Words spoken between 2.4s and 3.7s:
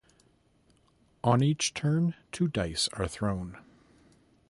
dice are thrown.